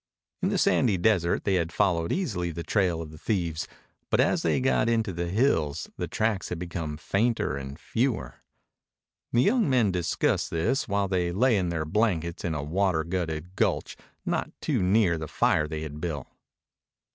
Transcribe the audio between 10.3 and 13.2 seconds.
this while they lay in their blankets in a water